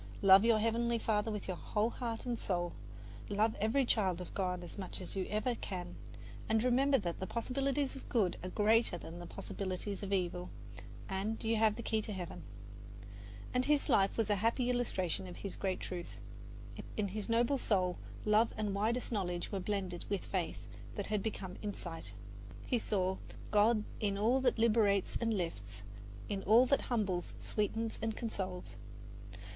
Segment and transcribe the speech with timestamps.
[0.23, 2.73] Love your Heavenly Father with your whole heart and soul,
[3.29, 5.95] love every child of God as much as ever you can,
[6.49, 10.49] and remember that the possibilities of good are greater than the possibilities of evil;
[11.07, 12.41] and you have the key to Heaven."
[13.53, 16.19] And his life was a happy illustration of this great truth.
[16.97, 20.65] In his noble soul love and widest knowledge were blended with faith
[20.95, 22.13] that had become insight.
[22.65, 23.17] He saw
[23.51, 25.83] God in all that liberates and lifts,
[26.27, 28.77] In all that humbles, sweetens and consoles.